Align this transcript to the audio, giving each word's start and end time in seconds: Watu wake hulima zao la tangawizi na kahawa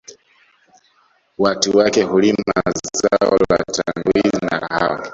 Watu 1.37 1.77
wake 1.77 2.03
hulima 2.03 2.53
zao 2.93 3.37
la 3.49 3.57
tangawizi 3.57 4.45
na 4.51 4.59
kahawa 4.59 5.09